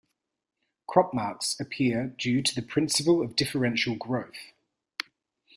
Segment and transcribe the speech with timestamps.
[0.87, 4.51] Crop marks appear due to the principle of differential growth.